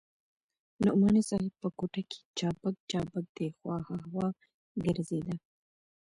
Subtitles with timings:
[0.83, 4.27] نعماني صاحب په کوټه کښې چابک چابک دې خوا ها خوا
[4.85, 5.35] ګرځېده.